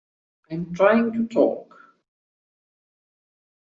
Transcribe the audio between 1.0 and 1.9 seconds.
to talk!